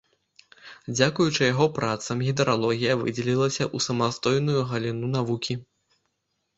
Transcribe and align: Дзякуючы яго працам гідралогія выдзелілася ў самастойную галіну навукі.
Дзякуючы 0.95 1.41
яго 1.53 1.67
працам 1.77 2.17
гідралогія 2.29 2.97
выдзелілася 3.05 3.63
ў 3.75 3.91
самастойную 3.91 4.61
галіну 4.75 5.15
навукі. 5.17 5.53